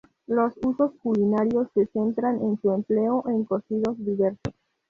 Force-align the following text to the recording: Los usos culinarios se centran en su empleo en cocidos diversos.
Los 0.25 0.55
usos 0.65 0.93
culinarios 1.03 1.67
se 1.75 1.85
centran 1.93 2.41
en 2.41 2.59
su 2.59 2.71
empleo 2.71 3.23
en 3.27 3.45
cocidos 3.45 4.03
diversos. 4.03 4.55